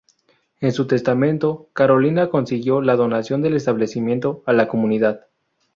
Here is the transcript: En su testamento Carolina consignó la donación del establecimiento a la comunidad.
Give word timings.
En 0.61 0.71
su 0.71 0.87
testamento 0.87 1.69
Carolina 1.73 2.27
consignó 2.31 2.81
la 2.81 2.95
donación 2.95 3.43
del 3.43 3.53
establecimiento 3.55 4.41
a 4.47 4.53
la 4.53 4.67
comunidad. 4.67 5.27